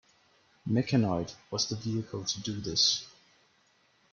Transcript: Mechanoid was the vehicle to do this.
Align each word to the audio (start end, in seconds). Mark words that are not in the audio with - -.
Mechanoid 0.67 1.31
was 1.51 1.69
the 1.69 1.75
vehicle 1.75 2.23
to 2.25 2.41
do 2.41 2.59
this. 2.59 3.05